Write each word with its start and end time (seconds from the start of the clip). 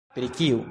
Pri 0.15 0.29
kiu? 0.37 0.59